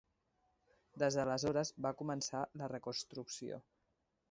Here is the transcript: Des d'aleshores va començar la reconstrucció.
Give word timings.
Des 1.03 1.17
d'aleshores 1.19 1.73
va 1.87 1.93
començar 2.01 2.43
la 2.63 2.73
reconstrucció. 2.75 3.63